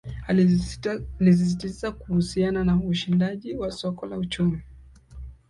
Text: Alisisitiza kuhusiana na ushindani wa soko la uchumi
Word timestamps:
Alisisitiza 1.19 1.91
kuhusiana 1.91 2.63
na 2.63 2.75
ushindani 2.75 3.53
wa 3.55 3.71
soko 3.71 4.05
la 4.05 4.17
uchumi 4.17 4.61